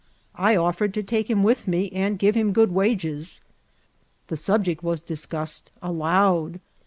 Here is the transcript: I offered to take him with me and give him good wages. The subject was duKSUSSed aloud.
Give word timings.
I 0.33 0.55
offered 0.55 0.95
to 0.95 1.03
take 1.03 1.29
him 1.29 1.43
with 1.43 1.67
me 1.67 1.91
and 1.91 2.17
give 2.17 2.33
him 2.33 2.53
good 2.53 2.71
wages. 2.71 3.39
The 4.29 4.35
subject 4.37 4.81
was 4.81 4.99
duKSUSSed 4.99 5.65
aloud. 5.79 6.59